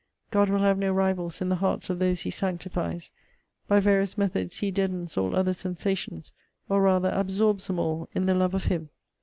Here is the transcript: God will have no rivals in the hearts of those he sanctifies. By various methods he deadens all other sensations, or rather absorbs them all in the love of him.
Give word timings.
God 0.31 0.49
will 0.49 0.61
have 0.61 0.79
no 0.79 0.91
rivals 0.91 1.41
in 1.41 1.49
the 1.49 1.57
hearts 1.57 1.87
of 1.91 1.99
those 1.99 2.21
he 2.21 2.31
sanctifies. 2.31 3.11
By 3.67 3.79
various 3.79 4.17
methods 4.17 4.57
he 4.57 4.71
deadens 4.71 5.15
all 5.15 5.35
other 5.35 5.53
sensations, 5.53 6.33
or 6.67 6.81
rather 6.81 7.11
absorbs 7.13 7.67
them 7.67 7.77
all 7.77 8.09
in 8.15 8.25
the 8.25 8.33
love 8.33 8.55
of 8.55 8.63
him. 8.63 8.89